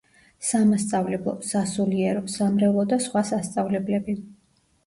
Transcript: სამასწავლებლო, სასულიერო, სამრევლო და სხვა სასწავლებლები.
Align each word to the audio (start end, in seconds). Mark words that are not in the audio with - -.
სამასწავლებლო, 0.51 1.35
სასულიერო, 1.49 2.23
სამრევლო 2.37 2.89
და 2.95 2.99
სხვა 3.07 3.23
სასწავლებლები. 3.33 4.19